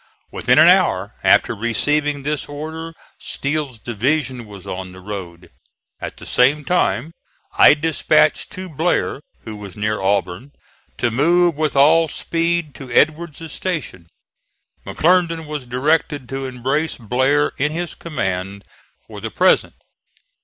[0.31, 5.51] Within an hour after receiving this order Steele's division was on the road.
[5.99, 7.11] At the same time
[7.55, 10.53] I dispatched to Blair, who was near Auburn,
[10.97, 14.07] to move with all speed to Edward's station.
[14.87, 18.63] McClernand was directed to embrace Blair in his command
[19.07, 19.75] for the present.